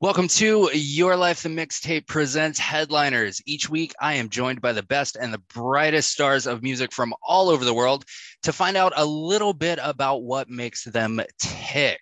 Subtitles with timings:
[0.00, 3.40] Welcome to Your Life the Mixtape presents Headliners.
[3.46, 7.14] Each week, I am joined by the best and the brightest stars of music from
[7.22, 8.04] all over the world
[8.42, 12.00] to find out a little bit about what makes them tick.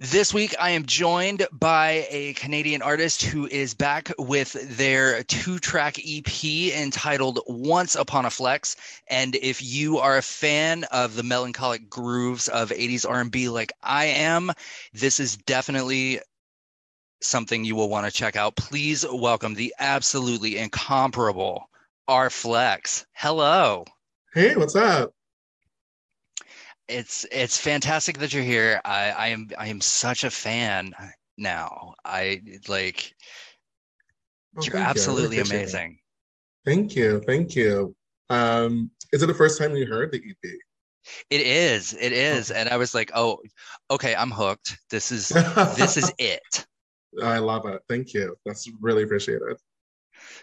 [0.00, 5.58] This week, I am joined by a Canadian artist who is back with their two
[5.58, 8.76] track EP entitled Once Upon a Flex.
[9.08, 14.04] And if you are a fan of the melancholic grooves of 80s R&B like I
[14.04, 14.52] am,
[14.92, 16.20] this is definitely
[17.20, 18.54] something you will want to check out.
[18.54, 21.68] Please welcome the absolutely incomparable
[22.06, 23.04] R Flex.
[23.14, 23.84] Hello.
[24.32, 25.12] Hey, what's up?
[26.88, 28.80] It's it's fantastic that you're here.
[28.84, 30.94] I, I am I am such a fan
[31.36, 31.94] now.
[32.04, 33.14] I like
[34.56, 34.82] Oh, you're you.
[34.82, 35.50] Absolutely it.
[35.50, 35.98] amazing.
[36.64, 37.94] Thank you, thank you.
[38.30, 40.52] Um, is it the first time you heard the EP?
[41.30, 42.50] It is, it is.
[42.50, 43.38] And I was like, oh,
[43.90, 44.76] okay, I'm hooked.
[44.90, 46.66] This is this is it.
[47.22, 47.80] I love it.
[47.88, 48.36] Thank you.
[48.44, 49.56] That's really appreciated.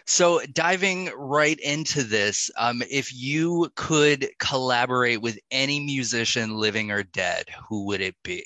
[0.06, 7.02] So diving right into this, um, if you could collaborate with any musician, living or
[7.02, 8.44] dead, who would it be?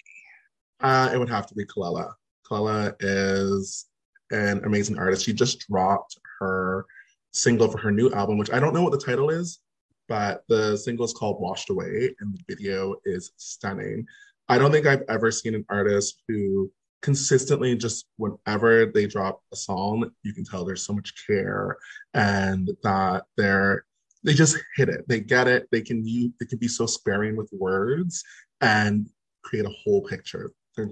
[0.80, 2.12] Uh, it would have to be Kelela.
[2.50, 3.86] Kelela is
[4.30, 5.24] an amazing artist.
[5.24, 6.86] She just dropped her
[7.32, 9.60] single for her new album, which I don't know what the title is,
[10.08, 14.06] but the single is called Washed Away, and the video is stunning.
[14.48, 16.72] I don't think I've ever seen an artist who
[17.02, 21.76] consistently just whenever they drop a song, you can tell there's so much care
[22.14, 23.84] and that they're
[24.22, 25.08] they just hit it.
[25.08, 25.66] They get it.
[25.72, 28.22] They can use they can be so sparing with words
[28.60, 29.08] and
[29.42, 30.52] create a whole picture.
[30.76, 30.90] They're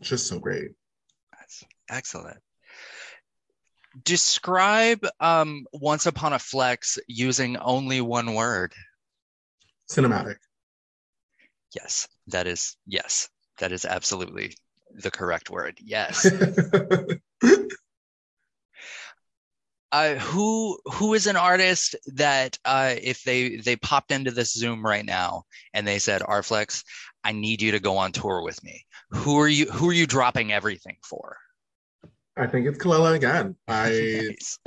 [0.00, 0.72] just so great.
[1.32, 2.38] That's excellent.
[4.04, 8.72] Describe um, Once Upon a Flex using only one word.
[9.88, 10.36] Cinematic.
[11.74, 13.28] Yes, that is, yes,
[13.58, 14.56] that is absolutely
[14.94, 15.78] the correct word.
[15.82, 16.26] Yes.
[19.92, 24.84] uh, who who is an artist that uh, if they they popped into this Zoom
[24.84, 26.82] right now and they said, R Flex,
[27.22, 28.84] I need you to go on tour with me.
[29.10, 31.36] Who are you who are you dropping everything for?
[32.36, 33.54] I think it's Kelela again.
[33.68, 34.34] I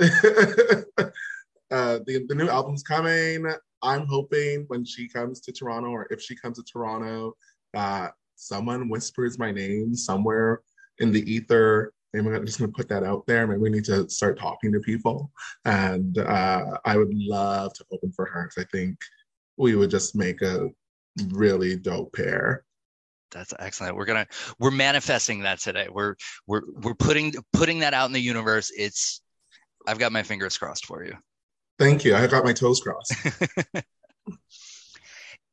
[1.70, 3.46] uh, the the new album's coming.
[3.82, 7.36] I'm hoping when she comes to Toronto, or if she comes to Toronto,
[7.74, 10.62] that someone whispers my name somewhere
[10.98, 11.92] in the ether.
[12.12, 13.46] Maybe I'm just gonna put that out there.
[13.46, 15.30] Maybe we need to start talking to people.
[15.64, 18.96] And uh, I would love to open for her because I think
[19.56, 20.68] we would just make a
[21.28, 22.64] really dope pair.
[23.30, 23.96] That's excellent.
[23.96, 24.26] We're gonna
[24.58, 25.88] we're manifesting that today.
[25.90, 26.14] We're
[26.46, 28.72] we're we're putting putting that out in the universe.
[28.74, 29.20] It's
[29.86, 31.14] I've got my fingers crossed for you.
[31.78, 32.16] Thank you.
[32.16, 33.14] I've got my toes crossed.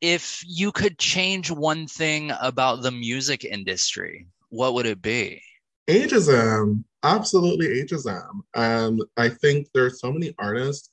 [0.02, 5.42] if you could change one thing about the music industry, what would it be?
[5.88, 10.90] ageism um, absolutely ageism um, and um, i think there's so many artists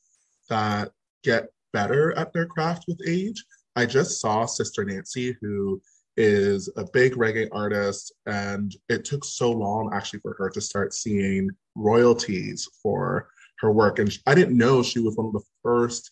[0.50, 0.90] that
[1.22, 3.42] get better at their craft with age
[3.74, 5.80] i just saw sister nancy who
[6.18, 10.92] is a big reggae artist and it took so long actually for her to start
[10.92, 13.28] seeing royalties for
[13.60, 16.10] her work and i didn't know she was one of the first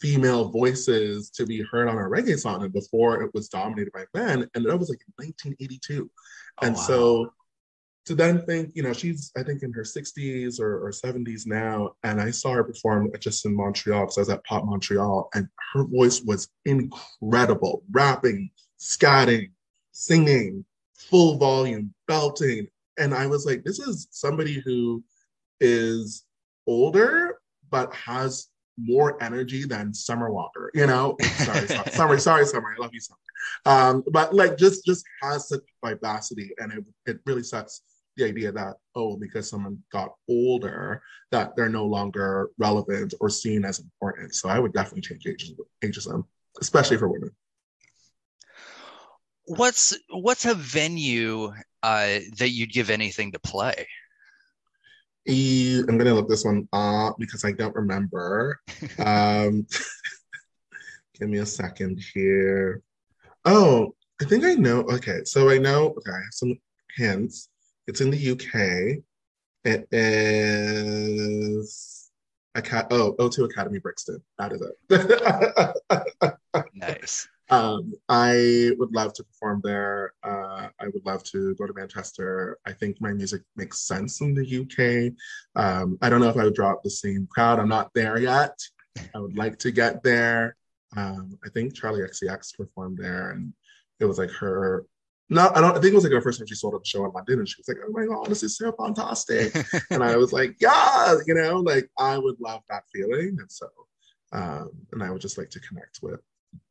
[0.00, 4.04] female voices to be heard on a reggae song and before it was dominated by
[4.14, 6.10] men and that was like in 1982
[6.62, 6.82] Oh, and wow.
[6.82, 7.32] so
[8.06, 11.92] to then think, you know, she's I think in her 60s or, or 70s now,
[12.02, 15.46] and I saw her perform just in Montreal because I was at Pop Montreal, and
[15.74, 19.50] her voice was incredible, rapping, scatting,
[19.92, 20.64] singing,
[20.94, 22.66] full volume, belting.
[22.98, 25.04] And I was like, this is somebody who
[25.60, 26.24] is
[26.66, 27.38] older,
[27.70, 28.48] but has
[28.82, 31.16] more energy than Summer Walker, you know?
[31.36, 32.74] sorry, sorry, sorry, sorry, Summer.
[32.76, 33.18] I love you, Summer.
[33.66, 37.82] Um, but like just just has such vivacity and it, it really sets
[38.16, 43.64] the idea that, oh, because someone got older, that they're no longer relevant or seen
[43.64, 44.34] as important.
[44.34, 45.26] So I would definitely change
[45.82, 46.24] ageism
[46.60, 47.30] especially for women.
[49.44, 51.52] What's what's a venue
[51.82, 53.86] uh, that you'd give anything to play?
[55.28, 58.60] I'm gonna look this one up because I don't remember.
[58.98, 59.66] um,
[61.18, 62.82] give me a second here.
[63.44, 64.80] Oh, I think I know.
[64.80, 65.94] Okay, so I know.
[65.96, 66.58] Okay, I have some
[66.96, 67.48] hints.
[67.86, 69.02] It's in the UK.
[69.64, 72.10] It is
[72.54, 72.86] a cat.
[72.90, 74.22] Oh, O2 Academy Brixton.
[74.38, 74.76] That is it.
[76.74, 77.28] nice.
[77.50, 80.12] Um, I would love to perform there.
[80.22, 82.58] Uh, I would love to go to Manchester.
[82.64, 85.12] I think my music makes sense in the UK.
[85.60, 87.58] Um, I don't know if I would draw up the same crowd.
[87.58, 88.56] I'm not there yet.
[89.14, 90.56] I would like to get there.
[90.96, 93.52] Um, I think Charli XCX performed there, and
[93.98, 94.86] it was like her.
[95.28, 95.76] No, I don't.
[95.76, 97.48] I think it was like her first time she sold a show in London, and
[97.48, 99.54] she was like, "Oh my god, this is so fantastic!"
[99.90, 103.68] and I was like, "Yeah, you know, like I would love that feeling." And so,
[104.32, 106.20] um, and I would just like to connect with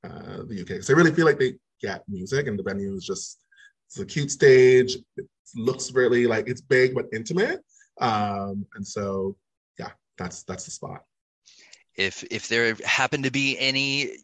[0.03, 3.05] uh, the UK because I really feel like they get music, and the venue is
[3.05, 3.39] just
[3.87, 4.97] it's a cute stage.
[5.17, 7.61] It looks really like it's big but intimate,
[8.01, 9.35] um, and so
[9.77, 11.01] yeah, that's that's the spot
[11.99, 14.17] if if there happen to be any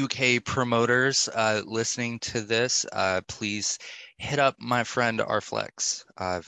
[0.00, 3.78] UK promoters uh, listening to this, uh, please
[4.18, 6.40] hit up my friend R Flex uh,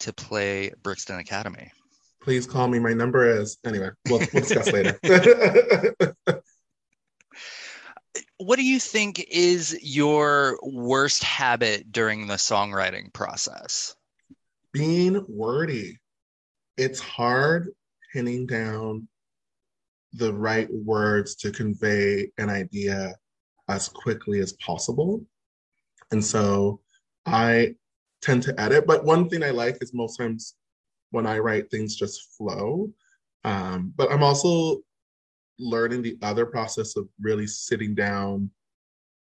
[0.00, 1.70] to play Brixton Academy.
[2.20, 2.80] Please call me.
[2.80, 3.90] My number is anyway.
[4.08, 4.98] We'll, we'll discuss later.
[8.38, 13.94] what do you think is your worst habit during the songwriting process?
[14.72, 15.98] Being wordy.
[16.76, 17.70] It's hard
[18.12, 19.08] pinning down
[20.12, 23.14] the right words to convey an idea
[23.68, 25.24] as quickly as possible.
[26.10, 26.80] And so
[27.26, 27.74] I
[28.22, 30.54] tend to edit, but one thing I like is most times
[31.10, 32.90] when I write things just flow.
[33.44, 34.80] Um, but I'm also
[35.58, 38.50] learning the other process of really sitting down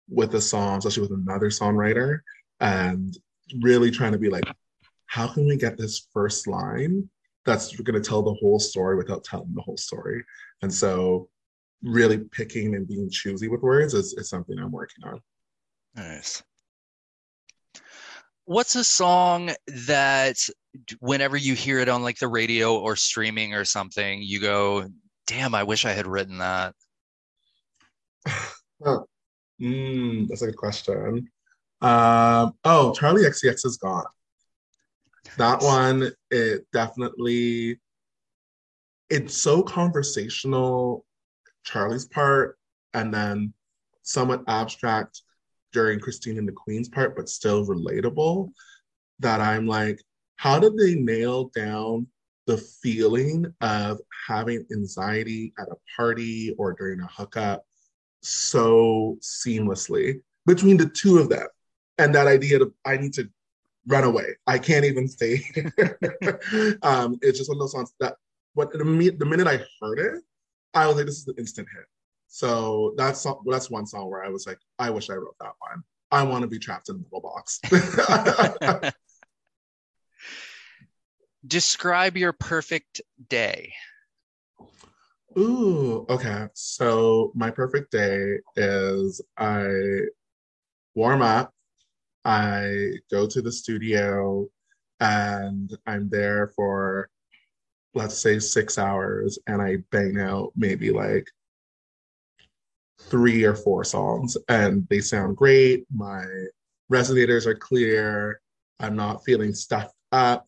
[0.08, 2.20] with a song, especially with another songwriter,
[2.60, 3.16] and
[3.60, 4.44] really trying to be like,
[5.06, 7.08] how can we get this first line
[7.44, 10.24] that's going to tell the whole story without telling the whole story?
[10.62, 11.28] And so,
[11.82, 15.20] really picking and being choosy with words is, is something I'm working on.
[15.94, 16.42] Nice.
[18.44, 19.50] What's a song
[19.86, 20.38] that
[21.00, 24.88] whenever you hear it on like the radio or streaming or something, you go,
[25.26, 26.75] damn, I wish I had written that?
[29.61, 31.28] mm, that's a good question.
[31.82, 34.05] Um, oh, Charli XCX is gone.
[35.37, 37.78] That one, it definitely
[39.11, 41.05] it's so conversational,
[41.67, 42.58] Charli's part,
[42.94, 43.52] and then
[44.02, 45.22] somewhat abstract
[45.72, 48.50] during Christine and the Queen's part, but still relatable.
[49.20, 50.00] That I'm like,
[50.37, 52.06] how did they nail down
[52.46, 57.65] the feeling of having anxiety at a party or during a hookup
[58.22, 61.46] so seamlessly between the two of them?
[61.98, 63.29] And that idea of I need to
[63.86, 64.36] run away.
[64.46, 65.44] I can't even stay.
[66.82, 68.17] um, it's just one of those songs that
[68.56, 68.79] but the,
[69.19, 70.22] the minute I heard it,
[70.72, 71.84] I was like, this is an instant hit.
[72.29, 75.84] So that's that's one song where I was like, I wish I wrote that one.
[76.10, 77.60] I want to be trapped in a little box.
[81.46, 83.72] Describe your perfect day.
[85.38, 86.48] Ooh, okay.
[86.55, 89.69] So my perfect day is I
[90.94, 91.53] warm up,
[92.24, 94.48] I go to the studio,
[95.00, 97.10] and I'm there for
[97.94, 101.26] let's say six hours and I bang out maybe like
[103.00, 105.86] three or four songs and they sound great.
[105.94, 106.24] My
[106.93, 108.41] resonators are clear.
[108.81, 110.46] I'm not feeling stuffed up.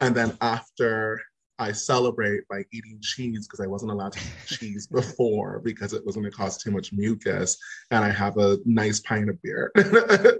[0.00, 1.20] And then after
[1.58, 6.04] I celebrate by eating cheese because I wasn't allowed to eat cheese before because it
[6.06, 7.58] was going to cause too much mucus.
[7.90, 9.72] And I have a nice pint of beer.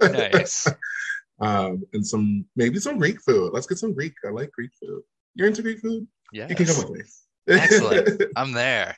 [0.02, 0.66] nice.
[1.40, 3.52] Um, and some maybe some Greek food.
[3.52, 4.12] Let's get some Greek.
[4.26, 5.02] I like Greek food.
[5.36, 6.08] You're into Greek food?
[6.32, 6.48] Yeah.
[6.48, 7.04] You can come with me.
[7.46, 8.22] Excellent.
[8.36, 8.96] I'm there.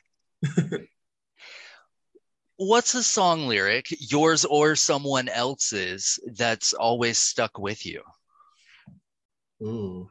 [2.57, 8.01] What's a song lyric, yours or someone else's, that's always stuck with you?
[9.61, 10.09] Ooh.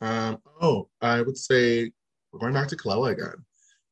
[0.00, 1.90] Um, oh, I would say
[2.32, 3.44] we're going back to Kelela again.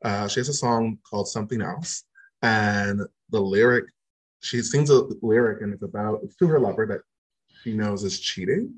[0.04, 2.04] Uh, she has a song called Something Else.
[2.42, 3.86] And the lyric,
[4.40, 7.00] she sings a lyric and it's about it's to her lover that
[7.62, 8.74] she knows is cheating.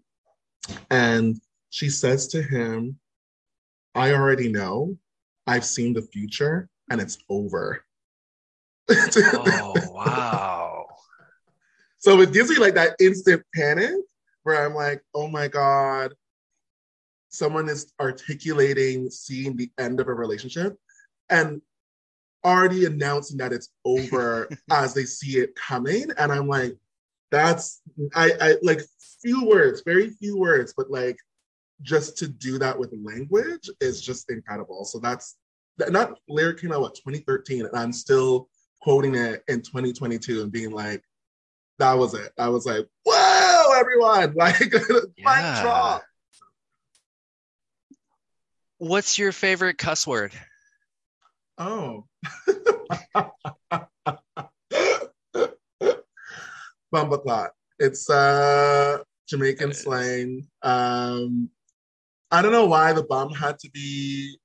[0.91, 1.41] And
[1.71, 2.99] she says to him,
[3.95, 4.97] I already know.
[5.49, 7.85] I've seen the future and it's over.
[8.89, 10.87] Oh wow.
[11.99, 13.95] So it gives me like that instant panic
[14.45, 16.15] where I'm like, oh my God,
[17.37, 20.77] someone is articulating seeing the end of a relationship
[21.31, 21.61] and
[22.45, 26.07] already announcing that it's over as they see it coming.
[26.19, 26.77] And I'm like,
[27.31, 27.83] that's
[28.15, 28.81] I, I like
[29.23, 31.19] few words, very few words, but like
[31.83, 34.85] just to do that with language is just incredible.
[34.85, 35.37] So that's
[35.91, 38.49] not lyric came out what 2013, and I'm still
[38.81, 41.03] quoting it in 2022 and being like,
[41.79, 42.33] that was it.
[42.39, 46.03] I was like, whoa, everyone, like mic drop.
[48.79, 50.33] What's your favorite cuss word?
[51.57, 52.05] Oh.
[56.95, 57.49] Bumbleclot.
[57.79, 60.47] It's uh Jamaican slang.
[60.63, 61.49] Um
[62.31, 64.37] I don't know why the bum had to be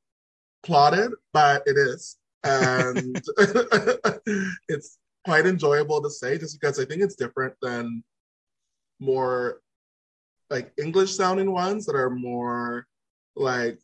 [0.63, 2.17] plotted, but it is.
[2.43, 3.21] And
[4.69, 8.03] it's quite enjoyable to say just because I think it's different than
[8.99, 9.61] more
[10.49, 12.87] like English sounding ones that are more
[13.35, 13.79] like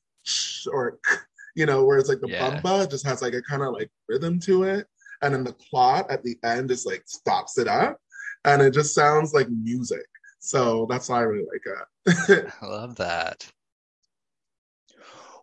[0.71, 0.99] or
[1.55, 2.59] you know, whereas like the Yeah.
[2.61, 4.87] bumba just has like a kind of like rhythm to it.
[5.21, 7.99] And then the clot at the end just like stops it up.
[8.45, 10.05] And it just sounds like music.
[10.39, 12.53] So that's why I really like it.
[12.61, 13.49] I love that.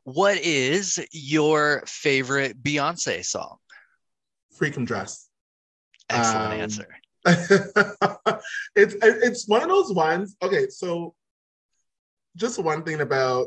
[0.05, 3.57] What is your favorite Beyonce song?
[4.57, 5.29] Freakum dress.
[6.11, 6.97] Excellent Um, answer.
[8.77, 10.37] it's it's one of those ones.
[10.43, 11.15] Okay, so
[12.37, 13.47] just one thing about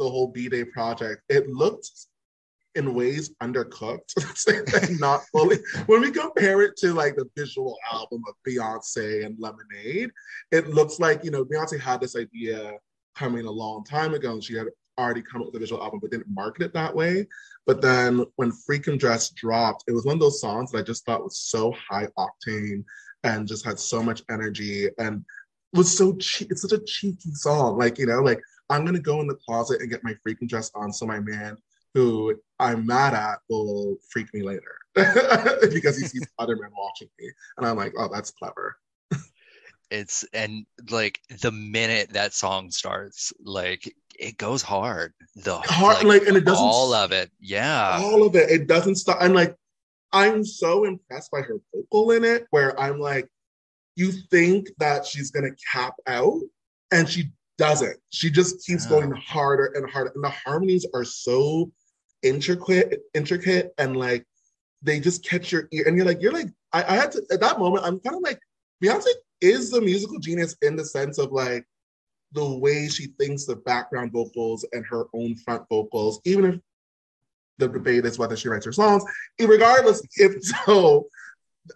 [0.00, 1.88] the whole B'Day project, it looked
[2.74, 5.58] in ways undercooked, not fully.
[5.86, 10.10] When we compare it to like the visual album of Beyonce and Lemonade,
[10.50, 12.72] it looks like you know Beyonce had this idea
[13.14, 15.98] coming a long time ago, and she had already come up with a visual album,
[16.00, 17.26] but didn't market it that way.
[17.66, 21.04] But then when Freakum Dress dropped, it was one of those songs that I just
[21.04, 22.84] thought was so high octane
[23.24, 25.24] and just had so much energy and
[25.72, 26.50] was so cheap.
[26.50, 27.78] It's such a cheeky song.
[27.78, 30.70] Like, you know, like I'm gonna go in the closet and get my freaking dress
[30.74, 31.56] on so my man
[31.94, 37.30] who I'm mad at will freak me later because he sees other men watching me.
[37.56, 38.76] And I'm like, oh, that's clever.
[39.90, 45.14] It's and like the minute that song starts, like it goes hard.
[45.34, 47.30] The Hard, like, and it doesn't all of it.
[47.40, 47.98] Yeah.
[48.00, 48.50] All of it.
[48.50, 49.16] It doesn't stop.
[49.20, 49.56] I'm like,
[50.12, 53.28] I'm so impressed by her vocal in it, where I'm like,
[54.00, 56.40] you think that she's gonna cap out,
[56.90, 57.98] and she doesn't.
[58.08, 58.90] She just keeps Yeah.
[58.94, 60.10] going harder and harder.
[60.14, 61.70] And the harmonies are so
[62.22, 64.24] intricate, intricate, and like
[64.82, 65.84] they just catch your ear.
[65.86, 68.22] And you're like, you're like, I, I had to at that moment, I'm kind of
[68.22, 68.40] like,
[68.82, 71.64] Beyonce is the musical genius in the sense of like
[72.32, 76.60] the way she thinks the background vocals and her own front vocals, even if
[77.58, 79.04] the debate is whether she writes her songs.
[79.38, 81.08] Regardless, if so,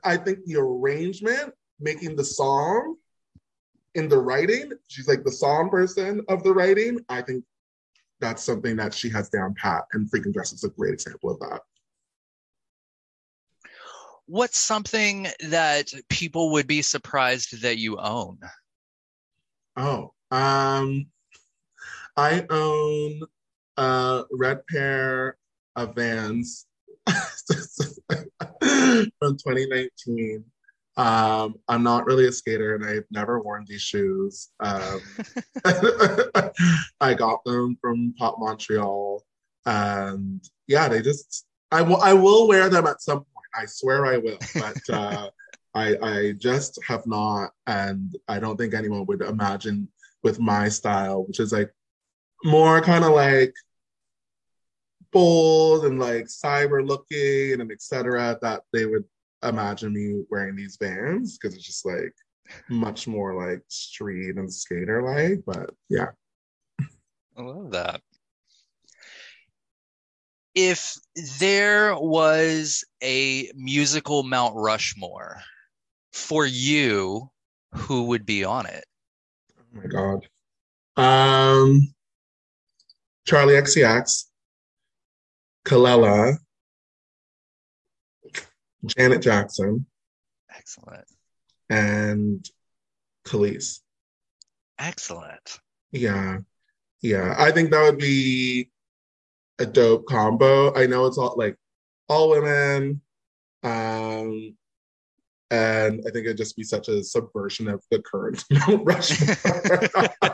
[0.02, 1.52] I think the arrangement,
[1.84, 2.96] making the song
[3.94, 6.98] in the writing, she's like the song person of the writing.
[7.08, 7.44] I think
[8.20, 11.38] that's something that she has down pat, and Freakum Dress is a great example of
[11.40, 11.60] that.
[14.26, 18.38] What's something that people would be surprised that you own?
[19.76, 21.06] Oh, um,
[22.16, 23.20] I own
[23.76, 25.36] a red pair
[25.76, 26.66] of Vans
[27.06, 27.12] from
[29.20, 30.44] 2019.
[30.96, 34.50] Um, I'm not really a skater, and I've never worn these shoes.
[34.60, 35.00] Um,
[37.00, 39.24] I got them from Pop Montreal,
[39.66, 43.46] and yeah, they just I will I will wear them at some point.
[43.56, 45.30] I swear I will, but uh,
[45.74, 49.88] I I just have not, and I don't think anyone would imagine
[50.22, 51.72] with my style, which is like
[52.44, 53.54] more kind of like
[55.12, 58.38] bold and like cyber looking and etc.
[58.42, 59.04] That they would
[59.44, 62.14] imagine me wearing these Vans because it's just like
[62.68, 65.42] much more like street and skater like.
[65.46, 66.08] But yeah.
[67.36, 68.00] I love that.
[70.54, 70.96] If
[71.40, 75.40] there was a musical Mount Rushmore
[76.12, 77.28] for you,
[77.74, 78.84] who would be on it?
[79.58, 80.26] Oh my god.
[80.96, 81.92] Um
[83.26, 84.26] Charli XCX,
[85.64, 86.36] Kelela,
[88.86, 89.86] Janet Jackson,
[90.54, 91.04] Excellent.
[91.70, 92.48] and
[93.26, 93.80] Khalees.
[94.78, 95.58] Excellent.
[95.92, 96.38] Yeah.
[97.00, 97.34] Yeah.
[97.38, 98.70] I think that would be
[99.58, 100.74] a dope combo.
[100.74, 101.56] I know it's all like
[102.08, 103.00] all women.
[103.62, 104.56] Um
[105.50, 109.36] And I think it'd just be such a subversion of the current Mount Rushmore.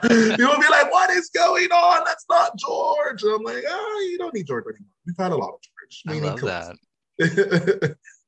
[0.01, 2.03] People would be like, what is going on?
[2.07, 3.23] That's not George.
[3.23, 4.89] And I'm like, oh, you don't need George anymore.
[5.07, 6.03] We've had a lot of George.
[6.09, 6.77] I We need love Khaleesi."
[7.19, 7.97] that.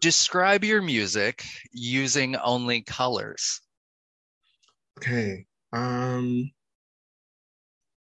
[0.00, 3.60] Describe your music using only colors.
[4.98, 5.46] okay.
[5.72, 6.50] Um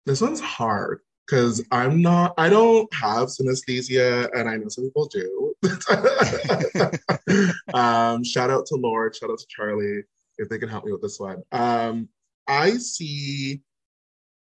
[0.05, 5.07] this one's hard because I'm not I don't have synesthesia and I know some people
[5.07, 5.55] do.
[7.73, 10.03] um shout out to Lorde, shout out to Charli
[10.37, 11.41] if they can help me with this one.
[11.51, 12.09] Um
[12.47, 13.63] I see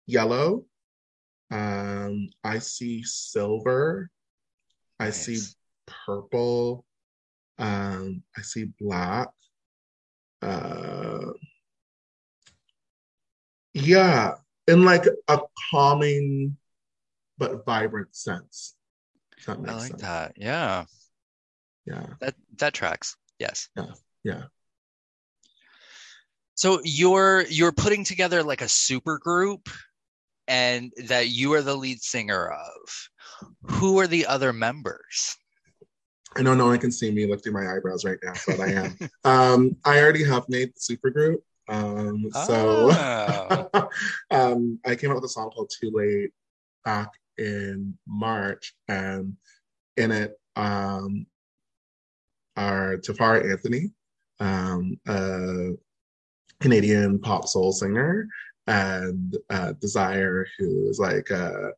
[0.06, 0.66] yellow.
[1.52, 4.10] Um I see silver.
[5.00, 5.40] I see
[5.86, 6.86] purple.
[7.58, 9.30] Um, I see black.
[10.42, 11.32] Uh,
[13.74, 14.36] yeah,
[14.68, 15.40] in like a
[15.72, 16.58] calming
[17.38, 18.76] but vibrant sense.
[19.38, 20.02] If that makes I like sense.
[20.02, 20.34] that.
[20.38, 20.86] Yeah.
[21.86, 23.16] Yeah, That that tracks.
[23.38, 23.70] Yes.
[23.78, 23.86] Yeah.
[24.24, 24.44] Yeah.
[26.56, 29.70] So you're you're putting together like a super group
[30.48, 33.10] and that you are the lead singer of.
[33.64, 35.38] Who are the other members?
[36.38, 38.98] I know no one can see me lifting my eyebrows right now, but I am.
[39.24, 41.38] um, I already have made the supergroup.
[41.68, 43.90] Um, so Oh.
[44.32, 46.32] um, I came up with a song called Too Late
[46.84, 49.36] back in March, and
[49.98, 51.26] in it um,
[52.58, 53.92] are Tafari Anthony,
[54.40, 55.72] um, a
[56.60, 58.28] Canadian pop soul singer,
[58.68, 61.72] and uh, Desire, who is like a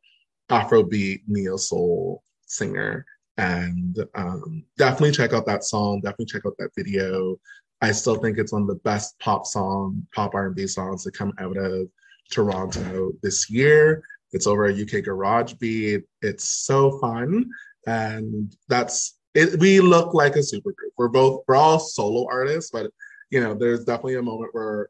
[0.50, 3.06] Afrobeat neo soul singer.
[3.38, 6.02] And um, definitely check out that song.
[6.02, 7.38] Definitely check out that video.
[7.82, 11.34] I still think it's one of the best pop song, pop R&B songs to come
[11.40, 11.88] out of
[12.32, 14.04] Toronto this year.
[14.34, 16.04] It's over a UK Garage Beat.
[16.22, 17.50] It's so fun,
[17.86, 19.60] and that's it.
[19.60, 20.94] We look like a super group.
[20.98, 22.92] We're both we're all solo artists, but
[23.30, 24.90] you know, there's definitely a moment where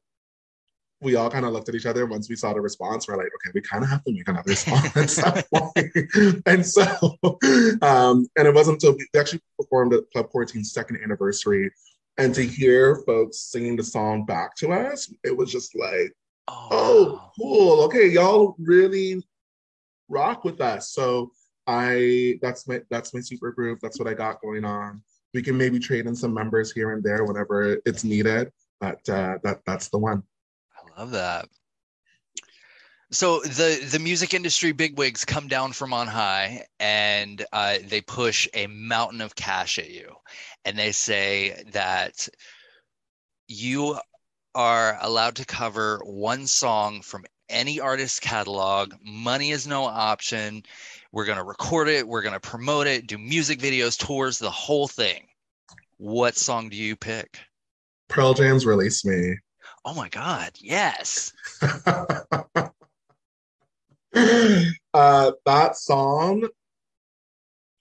[1.01, 3.07] we all kind of looked at each other once we saw the response.
[3.07, 4.81] We're like, okay, we kind of have to make another some
[6.45, 6.86] and so,
[7.81, 11.71] um, and it wasn't until we actually performed at Club 14's second anniversary,
[12.17, 16.13] and to hear folks singing the song back to us, it was just like,
[16.47, 17.81] Oh, oh, cool.
[17.83, 19.21] Okay, y'all really
[20.07, 20.91] rock with us.
[20.91, 21.31] So
[21.65, 23.79] I, that's my that's my super group.
[23.81, 25.01] That's what I got going on.
[25.33, 29.38] We can maybe trade in some members here and there whenever it's needed, but uh,
[29.43, 30.23] that that's the one.
[30.97, 31.47] Love that.
[33.12, 38.49] So the the music industry bigwigs come down from on high and uh, they push
[38.53, 40.13] a mountain of cash at you,
[40.65, 42.27] and they say that
[43.47, 43.97] you
[44.55, 48.93] are allowed to cover one song from any artist's catalog.
[49.01, 50.63] Money is no option.
[51.13, 52.05] We're gonna record it.
[52.05, 53.07] We're gonna promote it.
[53.07, 55.27] Do music videos, tours, the whole thing.
[55.97, 57.39] What song do you pick?
[58.10, 59.38] Pearl Jam's release me.
[59.88, 60.52] Oh my God!
[60.60, 61.32] Yes.
[61.62, 61.71] uh,
[65.45, 66.45] that song,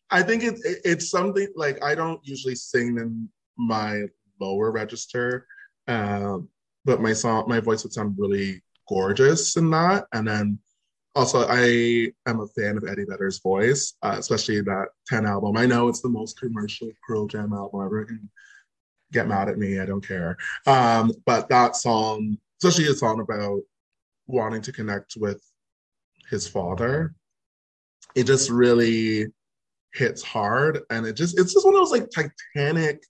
[0.09, 4.05] I think it's it, it's something like I don't usually sing in my
[4.40, 5.49] lower register,
[5.88, 6.49] um,
[6.85, 10.07] but my song, my voice would sound really gorgeous in that.
[10.12, 10.61] And then
[11.16, 15.57] also, I am a fan of Eddie Vedder's voice, uh, especially that 10 album.
[15.57, 18.05] I know it's the most commercial Pearl Jam album ever.
[18.05, 18.31] Can
[19.12, 20.37] get mad at me, I don't care.
[20.66, 23.61] Um, but that song, especially a song about
[24.27, 25.42] wanting to connect with
[26.31, 27.14] his father,
[28.14, 29.27] it just really
[29.95, 30.81] hits hard.
[30.90, 33.03] And it just, it's just one of those like Titanic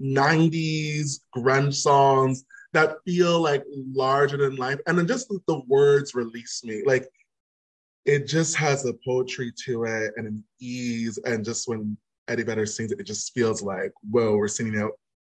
[0.00, 4.78] 90s grunge songs that feel like larger than life.
[4.86, 6.82] And then just the words release me.
[6.84, 7.08] Like
[8.04, 11.18] it just has a poetry to it and an ease.
[11.24, 11.96] And just when
[12.28, 14.92] Eddie Vedder sings it, it just feels like, whoa, we're singing out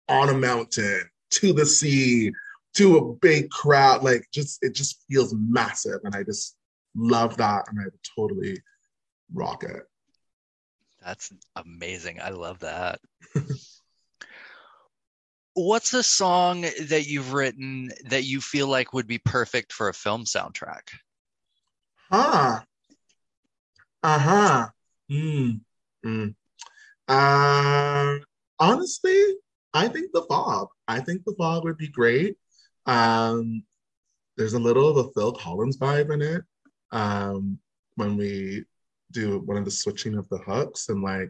[0.09, 2.31] on a mountain, to the sea,
[2.75, 4.03] to a big crowd.
[4.03, 5.99] Like just it just feels massive.
[6.03, 6.55] And I just
[6.95, 7.65] love that.
[7.69, 8.61] And I would totally
[9.33, 9.83] rock it.
[11.03, 12.19] That's amazing.
[12.21, 12.99] I love that.
[15.53, 19.93] What's a song that you've written that you feel like would be perfect for a
[19.93, 20.89] film soundtrack?
[22.11, 22.59] Huh.
[24.03, 24.67] Uh-huh.
[25.09, 25.61] Mm.
[26.05, 26.35] Mm.
[27.07, 28.17] Uh,
[28.59, 29.35] honestly,
[29.75, 30.69] I think the fog.
[30.87, 32.37] I think the fog would be great.
[32.85, 33.63] Um,
[34.37, 36.43] there's a little of a Phil Collins vibe in it.
[36.91, 37.59] Um,
[37.95, 38.63] when we
[39.11, 41.29] do one of the switching of the hooks, and like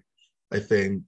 [0.54, 1.02] I think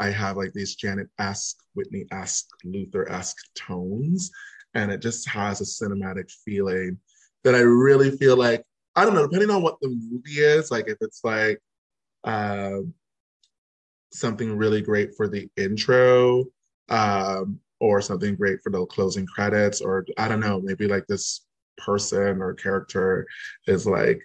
[0.00, 4.30] I have like these Janet-esque, Whitney-esque, Luther-esque tones,
[4.74, 6.98] and it just has a cinematic feeling
[7.44, 8.64] that I really feel like
[8.96, 11.60] I don't know, depending on what the movie is, like if it's like
[12.24, 12.78] uh,
[14.12, 16.46] something really great for the intro,
[16.90, 21.46] um, or something great for the closing credits, or I don't know, maybe like this
[21.78, 23.26] person or character
[23.66, 24.20] is like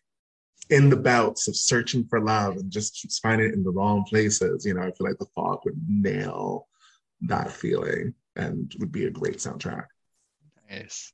[0.69, 4.04] in the bouts of searching for love and just keeps finding it in the wrong
[4.10, 4.65] places.
[4.65, 6.67] You know, I feel like the fog would nail
[7.21, 9.86] that feeling and would be a great soundtrack.
[10.69, 11.13] Nice.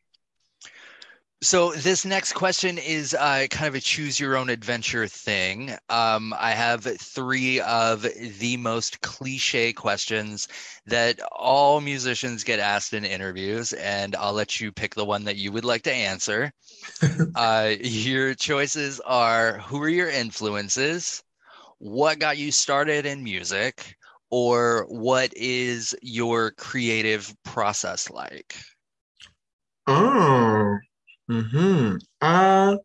[1.43, 5.75] So this next question is uh, kind of a choose your own adventure thing.
[5.89, 8.05] Um, I have three of
[8.37, 10.47] the most cliche questions
[10.85, 15.37] that all musicians get asked in interviews, and I'll let you pick the one that
[15.37, 16.51] you would like to answer.
[17.35, 21.23] uh, your choices are: Who are your influences?
[21.79, 23.95] What got you started in music?
[24.29, 28.55] Or what is your creative process like?
[29.87, 30.77] Oh,
[31.31, 32.75] hmm Uh,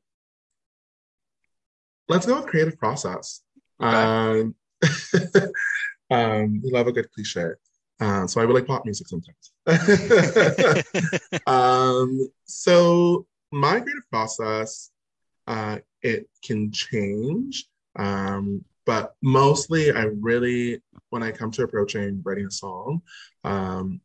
[2.08, 3.42] let's go with creative process.
[3.82, 3.96] Okay.
[3.96, 4.54] Um,
[6.10, 7.48] um, we love a good cliche.
[7.98, 9.52] Uh, so I would like pop music sometimes.
[11.46, 14.90] um, so my creative process,
[15.48, 17.64] uh, it can change.
[17.96, 20.80] Um, but mostly I really,
[21.10, 23.00] when I come to approaching writing a song,
[23.42, 24.00] um,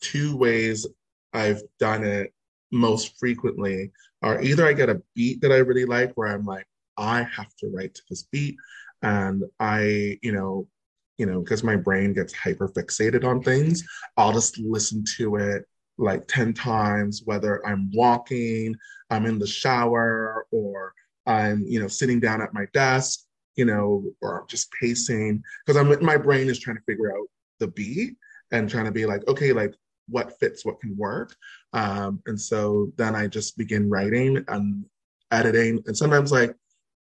[0.00, 0.86] two ways
[1.32, 2.32] I've done it
[2.72, 3.90] most frequently
[4.22, 7.54] are either I get a beat that I really like where I'm like, I have
[7.56, 8.56] to write to this beat.
[9.02, 10.68] And I, you know,
[11.16, 13.82] you know, because my brain gets hyper fixated on things,
[14.16, 15.64] I'll just listen to it
[15.98, 18.74] like 10 times, whether I'm walking,
[19.10, 20.94] I'm in the shower, or
[21.26, 23.20] I'm, you know, sitting down at my desk,
[23.56, 25.42] you know, or I'm just pacing.
[25.66, 27.26] Because I'm my brain is trying to figure out
[27.58, 28.16] the beat
[28.50, 29.74] and trying to be like, okay, like
[30.08, 31.34] what fits, what can work.
[31.72, 34.84] Um, and so then I just begin writing and
[35.30, 35.82] editing.
[35.86, 36.54] And sometimes like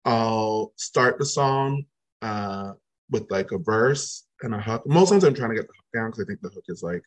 [0.05, 1.85] I'll start the song
[2.23, 2.73] uh,
[3.11, 4.87] with like a verse and a hook.
[4.87, 6.83] Most times I'm trying to get the hook down because I think the hook is
[6.83, 7.03] like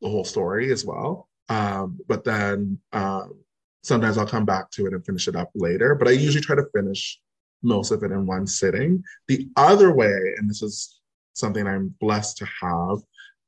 [0.00, 1.28] the whole story as well.
[1.48, 3.40] Um, but then um,
[3.82, 5.94] sometimes I'll come back to it and finish it up later.
[5.94, 7.20] But I usually try to finish
[7.62, 9.02] most of it in one sitting.
[9.28, 11.00] The other way, and this is
[11.34, 12.98] something I'm blessed to have,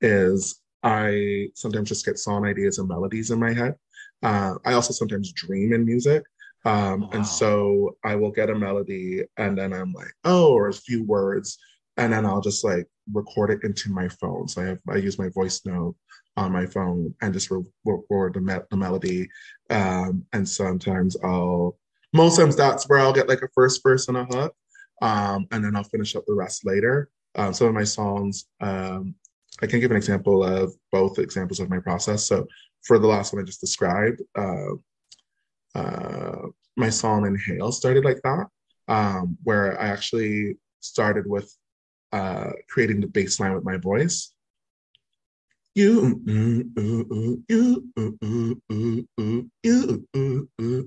[0.01, 3.75] is I sometimes just get song ideas and melodies in my head.
[4.23, 6.23] Uh, I also sometimes dream in music.
[6.67, 7.11] Um, Wow.
[7.13, 11.03] And so I will get a melody and then I'm like, oh, or a few
[11.05, 11.59] words.
[11.97, 14.49] And then I'll just like record it into my phone.
[14.49, 15.97] So I have, I use my voice note
[16.37, 19.29] on my phone and just re- record the, me- the melody.
[19.71, 21.79] Um, and sometimes I'll,
[22.13, 24.55] most times that's where I'll get like a first verse and a hook.
[25.03, 27.11] Um, and then I'll finish up the rest later.
[27.35, 29.15] Um, some of my songs, um,
[29.65, 32.27] I can give an example of both examples of my process.
[32.27, 32.47] So
[32.83, 34.75] for the last one I just described, uh,
[35.75, 36.43] uh,
[36.77, 38.47] my song Inhale started like that,
[38.89, 41.51] um, where I actually started with
[42.13, 44.35] uh, creating the bass line with my voice.
[45.75, 48.63] You, mm, you, ooh.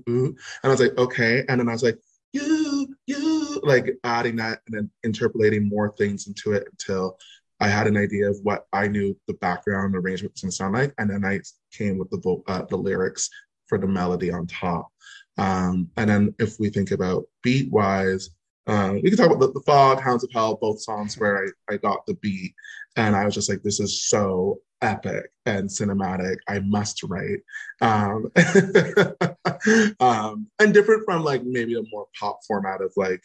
[0.08, 1.44] and I was like, okay.
[1.48, 1.98] And then I was like,
[2.32, 7.18] you, you, like adding that and then interpolating more things into it until
[7.60, 10.74] I had an idea of what I knew the background arrangement was going to sound
[10.74, 11.40] like, and then I
[11.72, 13.28] came with the uh, the lyrics
[13.66, 14.88] for the melody on top.
[15.36, 18.30] Um, and then if we think about beat wise,
[18.66, 21.74] uh, we can talk about the, the Fog, Hounds of Hell, both songs where I,
[21.74, 22.54] I got the beat,
[22.96, 26.36] and I was just like, this is so epic and cinematic.
[26.48, 27.40] I must write.
[27.80, 28.30] Um,
[30.00, 33.22] um, and different from like maybe a more pop format of like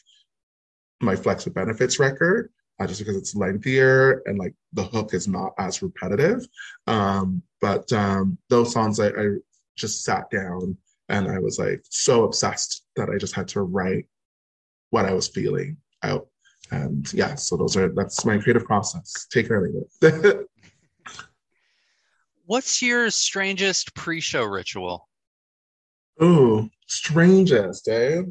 [1.02, 5.28] my Flex of Benefits record uh, just because it's lengthier and like the hook is
[5.28, 6.46] not as repetitive.
[6.88, 9.30] Um, but um, those songs, I, I
[9.76, 10.78] just sat down
[11.10, 14.06] and I was like so obsessed that I just had to write
[14.90, 16.28] what I was feeling out.
[16.72, 19.28] And yeah, so those are that's my creative process.
[19.32, 20.48] Take or leave it.
[22.46, 25.08] What's your strangest pre-show ritual?
[26.22, 28.24] Ooh, strangest, eh?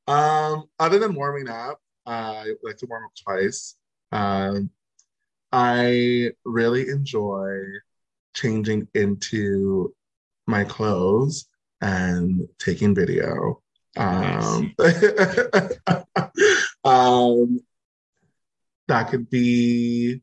[0.09, 3.77] um, other than warming up, I like to warm up twice.
[4.11, 4.71] Um,
[5.53, 7.59] I really enjoy
[8.35, 9.94] changing into
[10.47, 11.47] my clothes
[11.81, 13.62] and taking video.
[13.97, 14.75] Um,
[16.85, 17.61] um,
[18.88, 20.23] that could be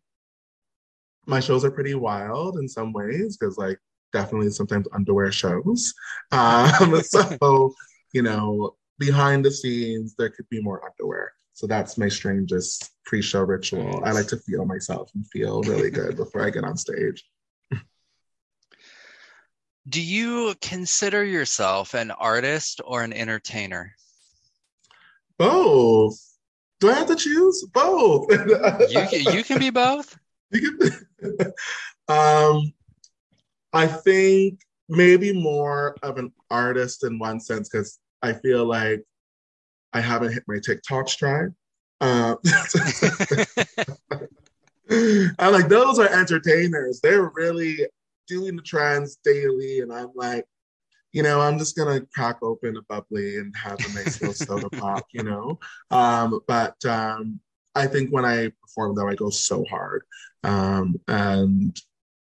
[1.28, 3.80] my shows are pretty wild in some ways because like
[4.13, 5.93] definitely sometimes underwear shows.
[6.32, 7.74] Um, so
[8.13, 11.34] you know, behind the scenes there could be more underwear.
[11.54, 14.04] So that's my strangest pre-show ritual.
[14.04, 17.24] I like to feel myself and feel really good before I get on stage.
[19.88, 23.94] Do you consider yourself an artist or an entertainer?
[25.38, 26.20] Both.
[26.80, 27.64] Do I have to choose?
[27.72, 28.32] Both.
[28.32, 30.18] You can, you can be both.
[30.52, 31.54] You can-
[32.08, 32.72] um,
[33.74, 39.04] I think maybe more of an artist in one sense because I feel like
[39.94, 41.54] I haven't hit my TikTok stride.
[42.02, 42.38] Um,
[45.40, 47.00] I'm like, those are entertainers.
[47.02, 47.86] They're really
[48.28, 50.46] doing the trends daily, and I'm like,
[51.14, 54.70] you know, I'm just gonna crack open a bubbly and have a nice little soda
[54.72, 55.60] pop, you know.
[55.92, 57.40] Um, but um,
[57.76, 60.04] I think when I perform, though, I go so hard,
[60.44, 61.80] um, and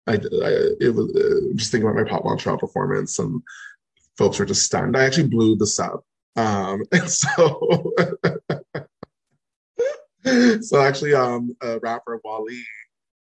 [0.07, 3.43] I, I it was uh, just thinking about my Pop Montreal performance, and
[4.17, 4.97] folks were just stunned.
[4.97, 6.01] I actually blew the sub,
[6.37, 7.93] um, and so.
[10.63, 12.63] so actually, um, rapper Wally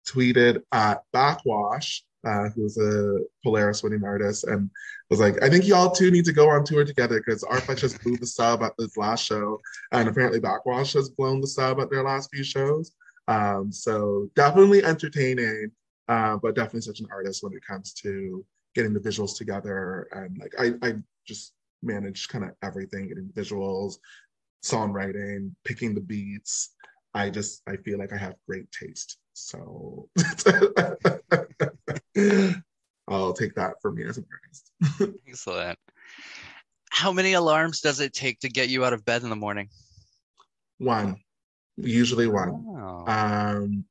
[0.08, 4.70] tweeted at Backxwash, uh, who's a Polaris winning artist, and
[5.10, 7.82] was like, "I think y'all two need to go on tour together because R Flex
[7.82, 9.60] just blew the sub at this last show,
[9.92, 12.92] and apparently Backxwash has blown the sub at their last few shows.
[13.28, 15.72] Um, so definitely entertaining,
[16.08, 20.38] uh, but definitely such an artist when it comes to getting the visuals together and
[20.38, 20.96] like I, I
[21.28, 21.54] just
[21.84, 23.96] manage kind of everything, getting visuals,
[24.64, 26.72] songwriting, picking the beats.
[27.14, 29.18] I just I feel like I have great taste.
[29.34, 30.10] So
[33.08, 34.72] I'll take that for me as an artist.
[35.28, 35.78] Excellent.
[36.92, 39.70] How many alarms does it take to get you out of bed in the morning?
[40.78, 41.18] One,
[41.78, 42.66] usually one.
[42.68, 43.06] Oh.
[43.08, 43.86] Um,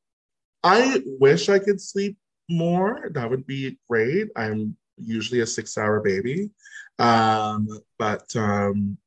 [0.62, 2.16] I wish I could sleep
[2.50, 3.10] more.
[3.12, 4.28] That would be great.
[4.36, 6.50] I'm usually a six hour baby.
[6.98, 8.98] Um, but um,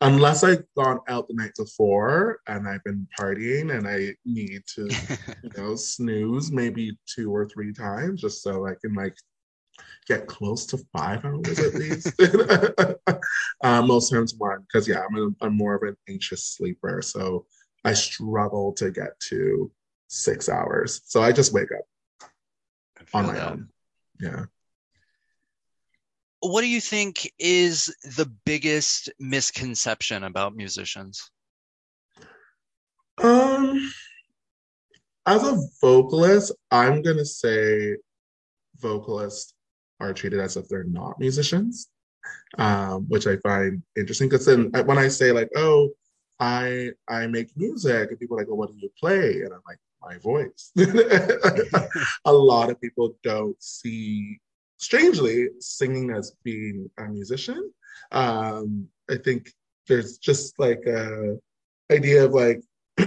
[0.00, 4.82] unless I've gone out the night before and I've been partying and I need to,
[5.42, 9.16] you know, snooze maybe two or three times just so I can like
[10.06, 12.12] get close to five hours at least.
[13.62, 17.00] uh, most times one, because yeah, I'm, a, I'm more of an anxious sleeper.
[17.02, 17.46] So
[17.84, 19.70] I struggle to get to
[20.08, 21.00] six hours.
[21.04, 21.84] So I just wake up
[23.14, 23.52] on my that.
[23.52, 23.68] own.
[24.20, 24.44] Yeah.
[26.40, 31.30] What do you think is the biggest misconception about musicians?
[33.22, 33.90] Um,
[35.26, 37.96] as a vocalist, I'm gonna say
[38.78, 39.54] vocalists
[39.98, 41.88] are treated as if they're not musicians,
[42.58, 44.28] um, which I find interesting.
[44.28, 45.90] Because then uh, when I say like, "Oh,
[46.38, 49.62] I I make music," and people are like, "Well, what do you play?" and I'm
[49.66, 50.72] like, "My voice."
[52.24, 54.38] a lot of people don't see,
[54.78, 57.72] strangely, singing as being a musician.
[58.12, 59.50] Um, I think
[59.88, 61.36] there's just like a
[61.90, 62.60] idea of like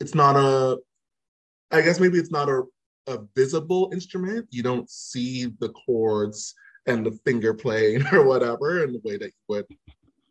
[0.00, 0.78] it's not a
[1.70, 2.62] i guess maybe it's not a,
[3.06, 6.54] a visible instrument you don't see the chords
[6.86, 9.66] and the finger playing or whatever in the way that you would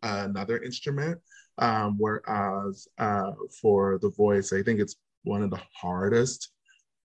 [0.04, 1.20] another instrument
[1.60, 4.96] um, whereas uh, for the voice i think it's
[5.28, 6.50] one of the hardest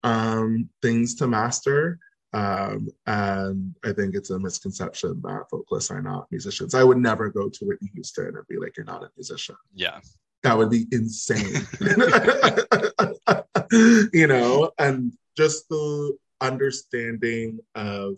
[0.04, 1.98] um, things to master
[2.32, 7.28] um, and i think it's a misconception that vocalists are not musicians i would never
[7.28, 10.00] go to whitney houston and be like you're not a musician Yeah.
[10.42, 11.66] that would be insane.
[14.12, 18.14] you know, and just the understanding of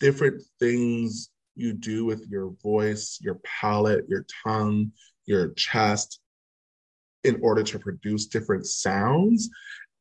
[0.00, 4.92] different things you do with your voice, your palate, your tongue,
[5.26, 6.20] your chest
[7.24, 9.48] in order to produce different sounds.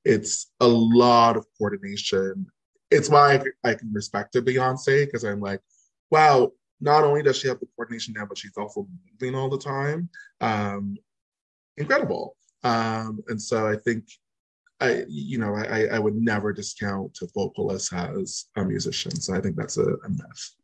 [0.05, 2.47] It's a lot of coordination.
[2.89, 5.61] It's why I, I can respect a Beyonce because I'm like,
[6.09, 9.57] wow, not only does she have the coordination now, but she's also moving all the
[9.57, 10.09] time.
[10.41, 10.97] Um,
[11.77, 12.35] incredible.
[12.63, 14.05] Um, and so I think
[14.81, 19.15] I, you know, I, I would never discount a vocalist as a musician.
[19.15, 20.55] So I think that's a, a myth.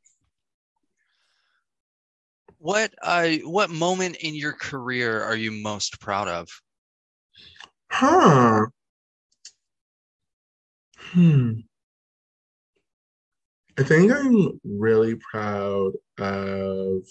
[2.67, 6.49] What uh what moment in your career are you most proud of?
[7.89, 8.65] Huh.
[10.97, 11.51] Hmm.
[13.80, 17.03] I think I'm really proud of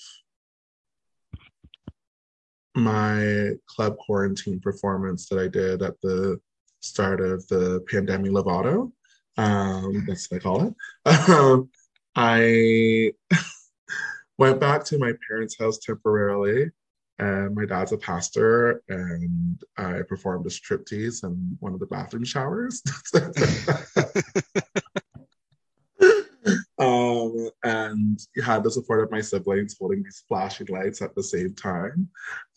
[2.74, 6.38] my club quarantine performance that I did at the
[6.80, 8.92] start of the pandemic Lovato.
[9.38, 10.74] Um, that's what I call it.
[11.30, 11.70] Um,
[12.14, 13.12] I
[14.38, 16.70] went back to my parents' house temporarily,
[17.18, 22.24] and my dad's a pastor, and I performed a striptease in one of the bathroom
[22.24, 22.82] showers.
[26.78, 31.54] um, and had the support of my siblings holding these flashing lights at the same
[31.54, 32.08] time.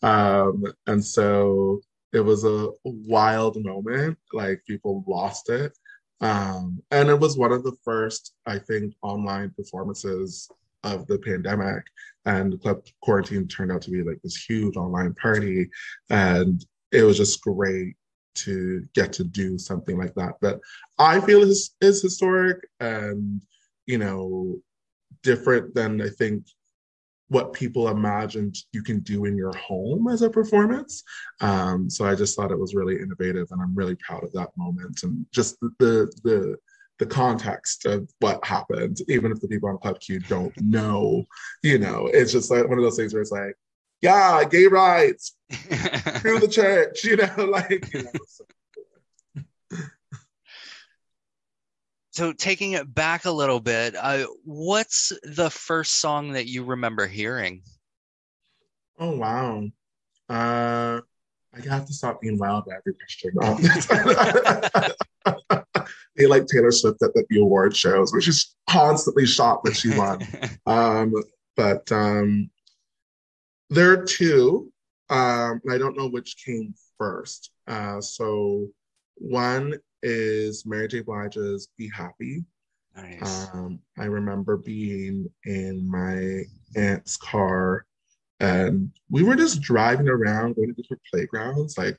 [0.02, 1.80] Um, and so
[2.12, 4.18] it was a wild moment.
[4.32, 5.76] Like people lost it.
[6.20, 10.50] Um, and it was one of the first, I think, online performances
[10.84, 11.84] of the pandemic
[12.26, 15.68] and the club quarantine turned out to be like this huge online party
[16.10, 17.94] and it was just great
[18.34, 20.58] to get to do something like that that
[20.98, 23.42] i feel is is historic and
[23.86, 24.56] you know
[25.22, 26.44] different than i think
[27.30, 31.04] what people imagined you can do in your home as a performance.
[31.40, 34.50] Um, so I just thought it was really innovative, and I'm really proud of that
[34.56, 36.56] moment and just the the
[37.00, 38.98] the, context of what happened.
[39.08, 41.24] Even if the people on Club Q don't know,
[41.62, 43.56] you know, it's just like one of those things where it's like,
[44.00, 48.10] yeah, gay rights through the church, you know, like you know.
[48.26, 48.44] So.
[52.12, 57.06] So taking it back a little bit, uh, what's the first song that you remember
[57.06, 57.62] hearing?
[58.98, 59.64] Oh wow.
[60.28, 61.00] Uh
[61.52, 63.32] I have to stop being wild every question.
[66.16, 70.26] they like Taylor Swift at the award shows, which is constantly shocked that she won.
[70.66, 71.12] um,
[71.56, 72.50] but um,
[73.68, 74.72] there are two.
[75.08, 77.50] Um, I don't know which came first.
[77.66, 78.66] Uh, so
[79.16, 81.00] one is Mary J.
[81.00, 82.44] Blige's Be Happy.
[82.96, 83.48] Nice.
[83.52, 86.42] Um, I remember being in my
[86.80, 87.86] aunt's car
[88.40, 91.96] and we were just driving around, going to different playgrounds, like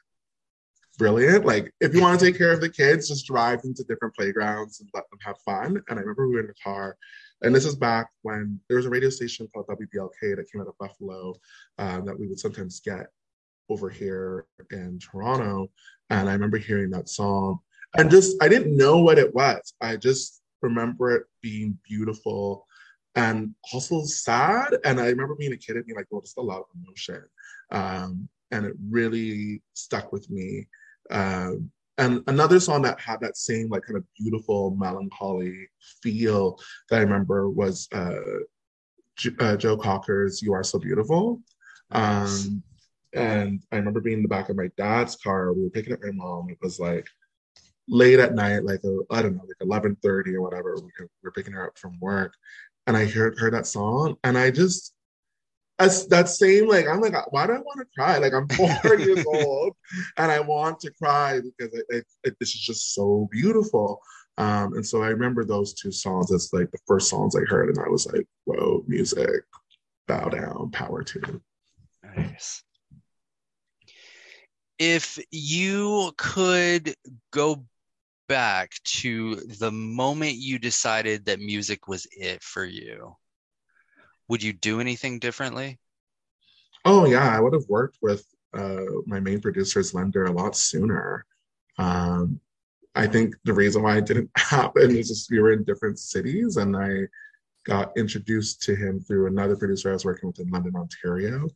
[1.01, 1.47] brilliant.
[1.47, 4.15] Like if you want to take care of the kids, just drive them to different
[4.15, 5.81] playgrounds and let them have fun.
[5.89, 6.95] And I remember we were in the car,
[7.41, 10.67] and this is back when there was a radio station called WBLK that came out
[10.67, 11.33] of Buffalo
[11.79, 13.07] um, that we would sometimes get
[13.67, 15.71] over here in Toronto.
[16.11, 17.57] And I remember hearing that song
[17.97, 19.73] and just I didn't know what it was.
[19.81, 22.67] I just remember it being beautiful
[23.15, 24.77] and also sad.
[24.85, 27.23] And I remember being a kid and being like, well, just a lot of emotion.
[27.71, 30.67] Um, and it really stuck with me.
[31.11, 35.67] Um, and another song that had that same like kind of beautiful melancholy
[36.01, 38.15] feel that I remember was uh,
[39.17, 41.41] J- uh, Joe Cocker's "You Are So Beautiful."
[41.91, 42.63] Um,
[43.13, 45.53] and I remember being in the back of my dad's car.
[45.53, 46.49] We were picking up my mom.
[46.49, 47.07] It was like
[47.87, 50.75] late at night, like I I don't know, like eleven thirty or whatever.
[50.75, 50.89] We
[51.21, 52.33] we're picking her up from work,
[52.87, 54.93] and I heard heard that song, and I just
[55.81, 58.19] as that same like I'm like, why do I want to cry?
[58.19, 59.75] Like I'm 40 years old,
[60.17, 63.99] and I want to cry because it, it, it, this is just so beautiful.
[64.37, 67.69] Um, and so I remember those two songs as like the first songs I heard,
[67.69, 69.43] and I was like, whoa, music,
[70.07, 71.41] bow down, power to.
[72.15, 72.63] Nice.
[74.77, 76.93] If you could
[77.31, 77.65] go
[78.27, 83.15] back to the moment you decided that music was it for you,
[84.27, 85.79] would you do anything differently?
[86.85, 91.25] Oh yeah, I would have worked with uh, my main producer's Zender a lot sooner.
[91.77, 92.39] Um,
[92.95, 96.57] I think the reason why it didn't happen is just we were in different cities,
[96.57, 97.07] and I
[97.65, 101.47] got introduced to him through another producer I was working with in London, Ontario.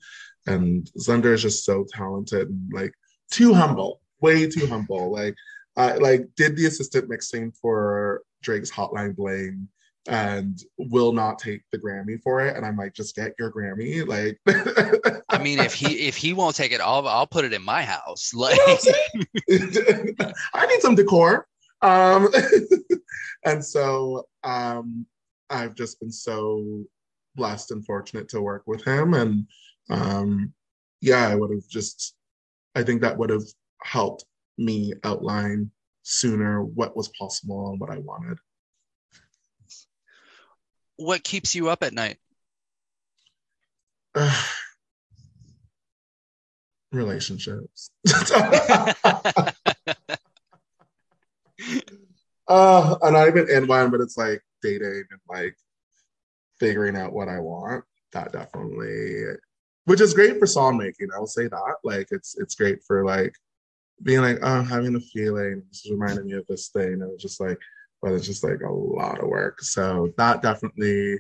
[0.45, 2.93] And Zender is just so talented and like
[3.32, 5.12] too humble, way too humble.
[5.12, 5.36] Like,
[5.75, 9.67] I like did the assistant mixing for Drake's Hotline Bling
[10.07, 12.55] and will not take the Grammy for it.
[12.55, 14.05] And I'm like, just get your Grammy.
[14.07, 14.39] Like,
[15.29, 17.83] I mean, if he if he won't take it, I'll I'll put it in my
[17.83, 18.31] house.
[18.35, 18.59] Like,
[20.53, 21.47] I need some decor.
[21.81, 22.29] Um,
[23.45, 25.05] and so um,
[25.49, 26.83] I've just been so
[27.35, 29.13] blessed and fortunate to work with him.
[29.13, 29.47] And
[29.89, 30.53] um,
[31.01, 32.15] yeah, I would have just,
[32.75, 33.45] I think that would have
[33.83, 34.25] helped
[34.57, 35.69] me outline
[36.03, 38.37] sooner what was possible and what I wanted.
[40.97, 42.17] What keeps you up at night?
[46.91, 47.89] relationships.
[52.47, 55.55] uh, I'm not even in one, but it's like dating and like
[56.60, 57.84] figuring out what I want.
[58.13, 59.23] That definitely,
[59.86, 61.10] which is great for song making.
[61.13, 61.75] I'll say that.
[61.84, 63.36] Like it's it's great for like
[64.01, 65.63] being like, oh, I'm having a feeling.
[65.69, 67.60] This is reminding me of this thing, and it's just like,
[68.06, 69.60] but it's just like a lot of work.
[69.62, 71.17] So that definitely,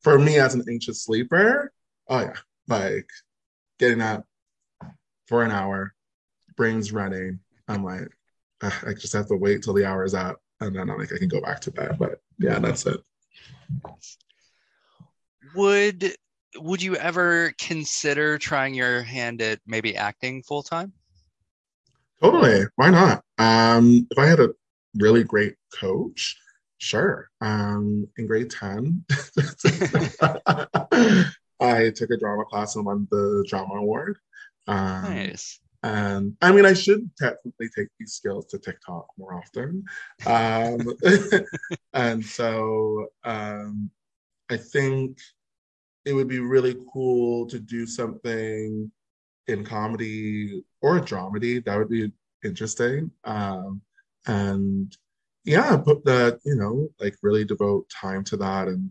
[0.00, 1.70] for me as an anxious sleeper,
[2.08, 2.32] oh yeah,
[2.66, 3.06] like
[3.78, 4.24] getting up
[5.26, 5.94] for an hour,
[6.56, 7.40] brains running.
[7.68, 8.08] I'm like,
[8.62, 11.18] I just have to wait till the hour is up, and then I'm like, I
[11.18, 11.98] can go back to bed.
[11.98, 13.00] But yeah, that's it.
[15.54, 16.16] Would
[16.56, 20.94] would you ever consider trying your hand at maybe acting full time?
[22.22, 22.64] Totally.
[22.76, 23.22] Why not?
[23.36, 24.48] Um, if I had a
[24.96, 26.36] really great coach,
[26.78, 27.30] sure.
[27.40, 29.04] Um, in grade 10,
[31.60, 34.18] I took a drama class and won the drama award.
[34.66, 35.60] Um, Nice.
[35.82, 39.84] and I mean, I should technically take these skills to TikTok more often.
[40.26, 40.80] Um,
[41.92, 43.90] and so um,
[44.50, 45.18] I think
[46.04, 48.90] it would be really cool to do something
[49.46, 51.64] in comedy or dramedy.
[51.64, 52.12] That would be
[52.44, 53.10] interesting.
[53.24, 53.80] Um,
[54.26, 54.96] and
[55.44, 58.90] yeah, put that, you know, like really devote time to that and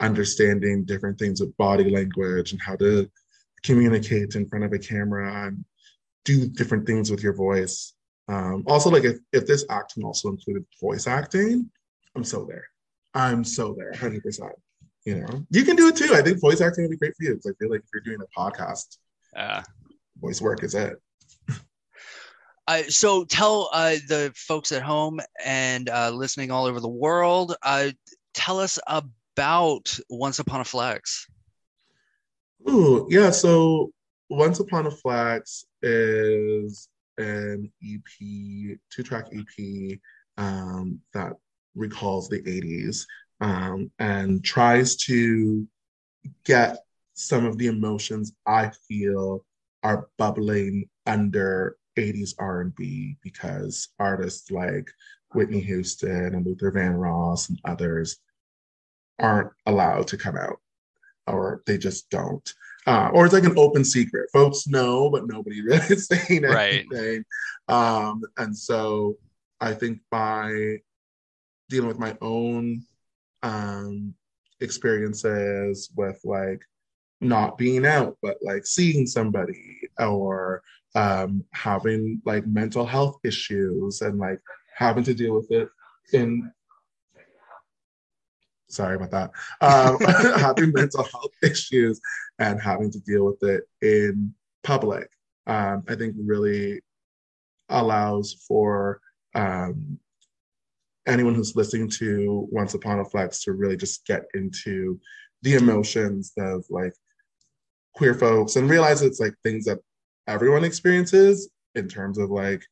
[0.00, 3.10] understanding different things of body language and how to
[3.62, 5.64] communicate in front of a camera and
[6.24, 7.94] do different things with your voice.
[8.28, 11.70] Um, also, like if, if this acting also included voice acting,
[12.14, 12.66] I'm so there.
[13.14, 14.50] I'm so there, 100%.
[15.04, 16.12] You know, you can do it too.
[16.12, 18.02] I think voice acting would be great for you because I feel like if you're
[18.02, 18.98] doing a podcast,
[19.34, 19.62] Uh,
[20.20, 21.00] voice work is it.
[22.68, 27.56] Uh, so tell uh, the folks at home and uh, listening all over the world,
[27.62, 27.88] uh,
[28.34, 31.26] tell us about Once Upon a Flex.
[32.68, 33.30] Ooh, yeah.
[33.30, 33.90] So
[34.28, 39.98] Once Upon a Flex is an EP, two track EP
[40.36, 41.32] um, that
[41.74, 43.06] recalls the 80s
[43.40, 45.66] um, and tries to
[46.44, 46.80] get
[47.14, 49.46] some of the emotions I feel
[49.82, 54.88] are bubbling under 80s R&B because artists like
[55.34, 58.18] Whitney Houston and Luther Vandross and others
[59.18, 60.60] aren't allowed to come out
[61.26, 62.52] or they just don't.
[62.86, 64.30] Uh, or it's like an open secret.
[64.32, 66.86] Folks know, but nobody really is saying Right.
[66.90, 67.24] anything.
[67.68, 69.16] Um, and so
[69.60, 70.78] I think by
[71.68, 72.82] dealing with my own
[73.42, 74.14] um,
[74.60, 76.62] experiences with like
[77.20, 80.62] not being out, but like seeing somebody or
[80.94, 84.40] um, having like mental health issues and like
[84.76, 85.68] having to deal with it
[86.12, 86.50] in
[88.68, 89.30] sorry about that
[89.60, 89.98] um,
[90.40, 92.00] having mental health issues
[92.38, 94.32] and having to deal with it in
[94.62, 95.08] public
[95.46, 96.80] um, i think really
[97.70, 99.00] allows for
[99.34, 99.98] um,
[101.06, 105.00] anyone who's listening to once upon a flex to really just get into
[105.42, 106.92] the emotions of like
[107.94, 109.78] queer folks and realize it's like things that
[110.28, 112.62] everyone experiences in terms of like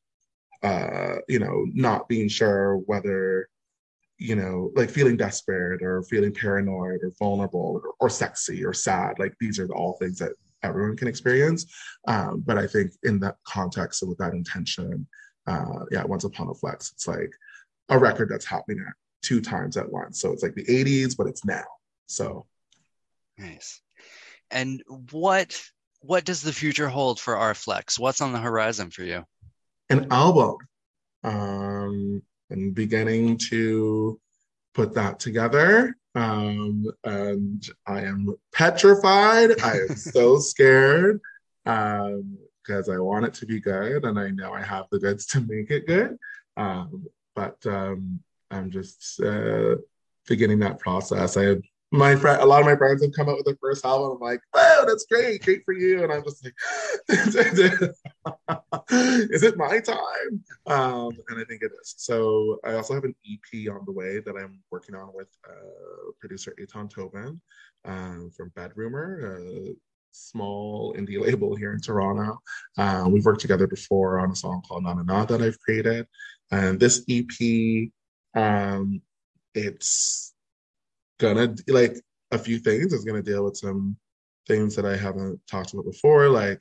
[0.63, 3.49] uh you know not being sure whether
[4.19, 9.19] you know like feeling desperate or feeling paranoid or vulnerable or, or sexy or sad.
[9.19, 10.33] Like these are all things that
[10.63, 11.67] everyone can experience.
[12.07, 15.07] Um but i think in that context and with that intention
[15.47, 17.31] uh yeah once upon a flex it's like
[17.89, 20.21] a record that's happening at two times at once.
[20.21, 21.65] So it's like the 80s but it's now.
[22.07, 22.47] So.
[23.39, 23.81] Nice.
[24.51, 25.61] And what
[26.07, 27.99] what does the future hold for R Flex?
[27.99, 29.25] What's on the horizon for you?
[29.89, 30.57] an album.
[31.23, 34.21] Um and beginning to
[34.75, 35.97] put that together.
[36.15, 39.61] Um and i am petrified.
[39.63, 41.21] I am so scared
[41.67, 45.27] um because i want it to be good and i know i have the goods
[45.27, 46.17] to make it good.
[46.57, 49.77] Um but um i'm just uh
[50.27, 51.37] beginning that process.
[51.37, 51.63] I have
[51.93, 54.17] my friend, a lot of my friends have come out with their first album.
[54.17, 56.03] I'm like, wow, that's great, great for you.
[56.03, 56.55] And I'm just like,
[57.09, 57.37] is
[59.43, 60.45] it my time?
[60.67, 61.95] Um, and I think it is.
[61.97, 66.11] So I also have an EP on the way that I'm working on with uh,
[66.21, 67.41] producer Aton Tobin
[67.85, 69.75] um, from Bedroomer, a
[70.11, 72.41] small indie label here in Toronto.
[72.77, 76.09] Uh, we've worked together before on a song called Na Na Na that I've created.
[76.51, 77.91] And this EP,
[78.35, 79.01] um,
[79.55, 80.35] it's
[81.19, 81.97] gonna like
[82.31, 82.93] a few things.
[82.93, 83.97] It's gonna deal with some
[84.47, 86.61] things that I haven't talked about before, like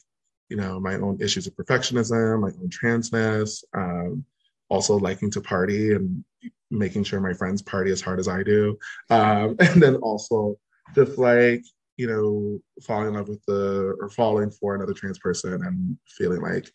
[0.50, 4.26] you know my own issues of perfectionism, my own transness, um,
[4.70, 6.24] also liking to party and
[6.72, 8.78] making sure my friends party as hard as I do,
[9.10, 10.58] um, and then also
[10.94, 11.64] just like
[11.98, 16.42] you know falling in love with the or falling for another trans person and feeling
[16.42, 16.72] like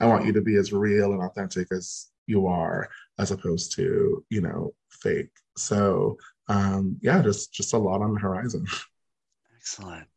[0.00, 4.24] I want you to be as real and authentic as you are, as opposed to
[4.30, 5.30] you know fake.
[5.56, 6.16] So
[6.50, 8.66] um, yeah, just just a lot on the horizon.
[9.56, 10.08] Excellent.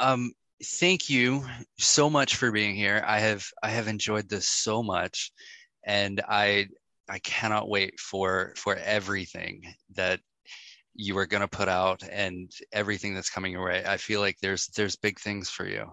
[0.00, 0.32] Um,
[0.62, 1.44] thank you
[1.78, 3.02] so much for being here.
[3.06, 5.30] I have I have enjoyed this so much,
[5.84, 6.66] and I
[7.08, 9.62] I cannot wait for for everything
[9.94, 10.18] that
[10.96, 13.84] you are going to put out and everything that's coming your way.
[13.86, 15.92] I feel like there's there's big things for you.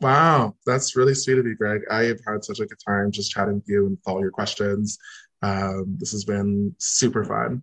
[0.00, 1.82] Wow, that's really sweet of you, Greg.
[1.90, 4.30] I have had such a good time just chatting with you and with all your
[4.30, 4.96] questions.
[5.42, 7.62] Um, this has been super fun.